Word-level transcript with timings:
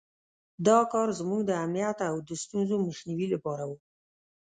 دا 0.67 0.79
کار 0.91 1.07
زموږ 1.19 1.41
د 1.45 1.51
امنیت 1.63 1.97
او 2.09 2.15
د 2.27 2.29
ستونزو 2.43 2.75
مخنیوي 2.87 3.27
لپاره 3.33 3.63
وو. 3.69 3.77